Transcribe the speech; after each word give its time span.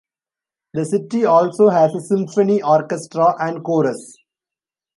The 0.73 0.83
city 0.83 1.25
also 1.25 1.69
has 1.69 1.93
a 1.93 2.01
symphony 2.01 2.59
orchestra 2.63 3.35
and 3.39 3.63
chorus. 3.63 4.17